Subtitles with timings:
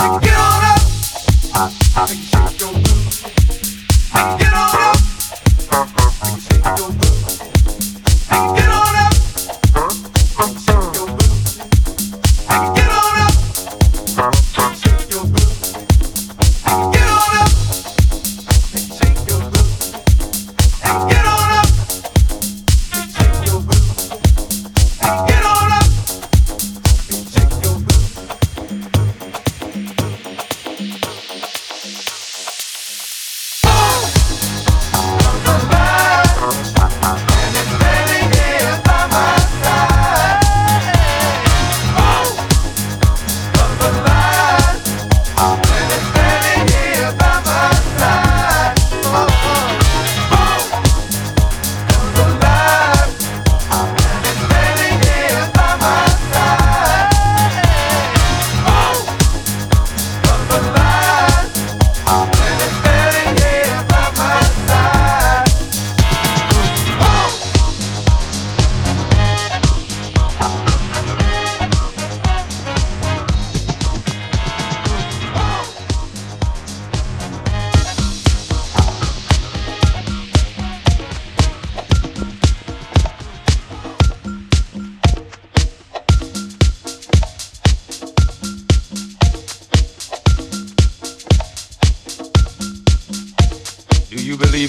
[0.00, 0.79] get on up.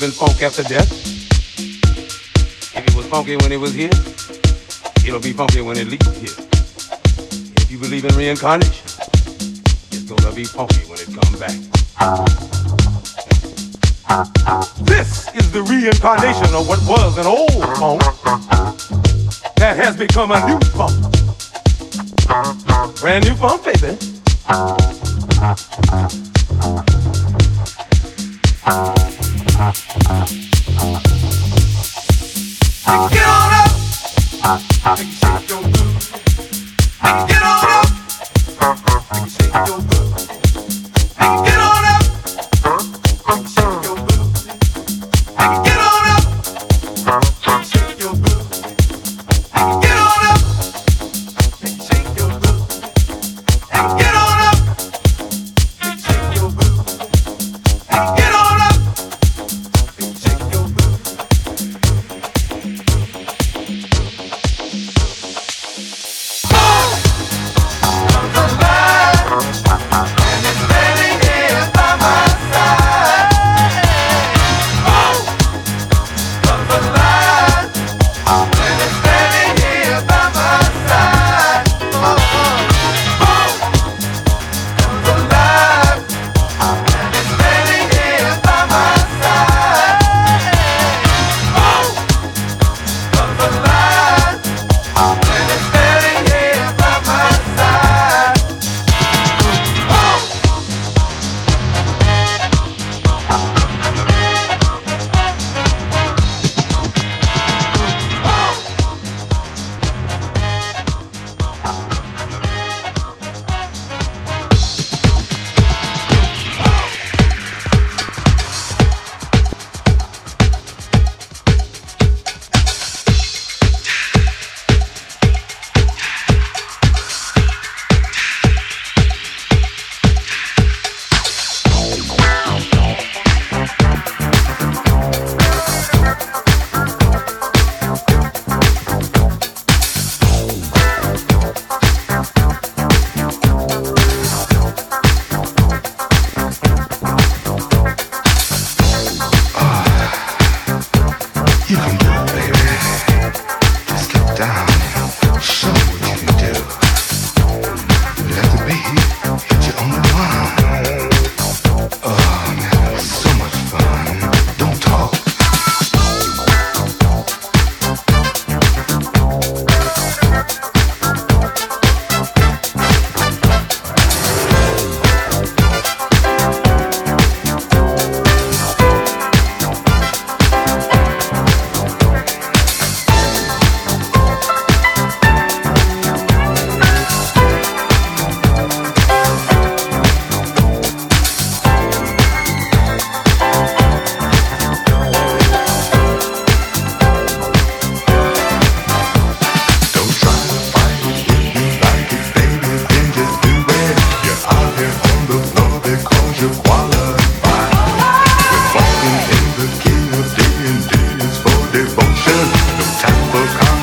[0.04, 0.92] After death.
[2.76, 3.92] If it was funky when it was here,
[5.06, 6.34] it'll be funky when it leaves here.
[7.58, 8.74] If you believe in reincarnation,
[9.92, 11.54] it's gonna be funky when it comes back.
[14.82, 18.02] This is the reincarnation of what was an old funk
[19.58, 20.98] that has become a new funk.
[23.00, 23.98] Brand new funk, baby.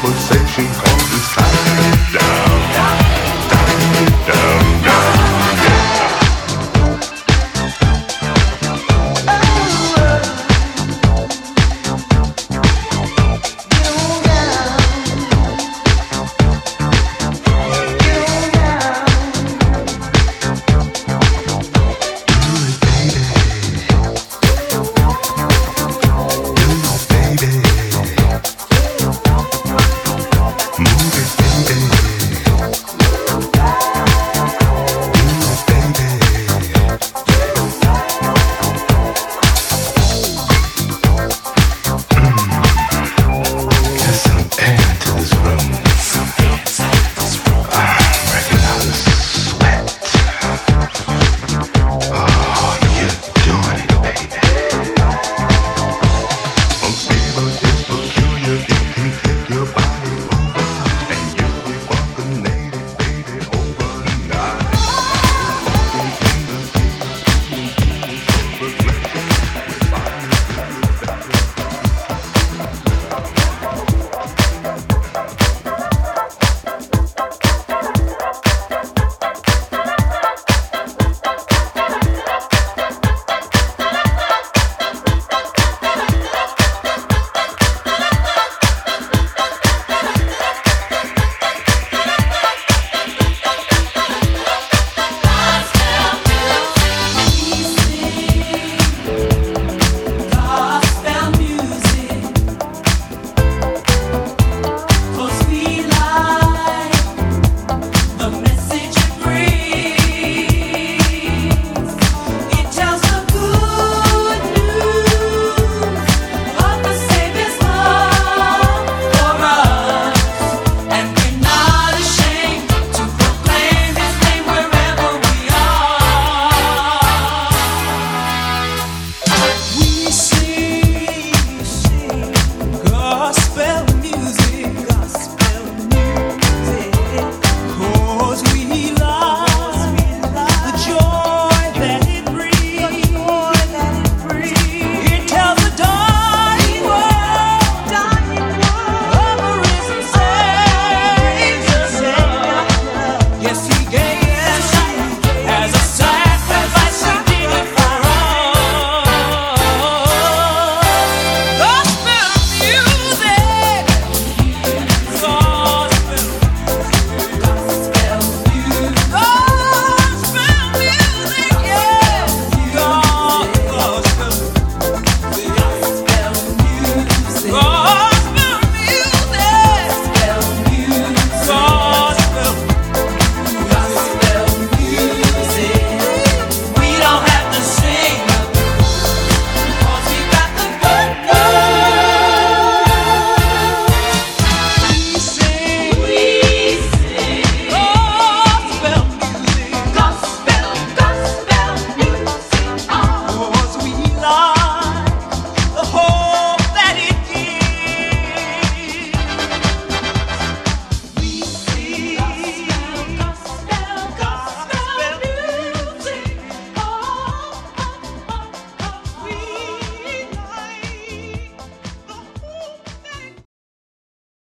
[0.01, 0.88] conversation.